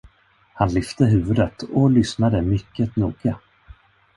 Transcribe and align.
Han 0.53 0.69
lyfte 0.73 1.05
huvudet 1.05 1.63
och 1.63 1.91
lyssnade 1.91 2.41
mycket 2.41 2.95
noga. 2.95 3.39